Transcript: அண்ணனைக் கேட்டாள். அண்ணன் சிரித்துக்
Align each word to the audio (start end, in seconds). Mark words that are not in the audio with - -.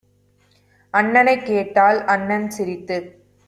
அண்ணனைக் 0.93 1.45
கேட்டாள். 1.45 2.05
அண்ணன் 2.05 2.49
சிரித்துக் 2.49 3.23